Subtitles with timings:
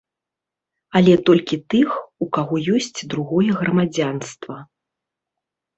[0.99, 1.89] Але толькі тых,
[2.25, 4.55] у каго ёсць другое грамадзянства.